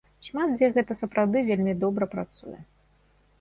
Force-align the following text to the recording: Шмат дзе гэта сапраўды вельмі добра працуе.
Шмат 0.27 0.53
дзе 0.53 0.69
гэта 0.77 0.97
сапраўды 1.01 1.43
вельмі 1.51 1.77
добра 1.85 2.09
працуе. 2.15 2.57